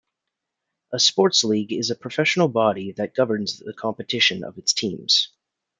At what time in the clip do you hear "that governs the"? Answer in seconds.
2.93-3.71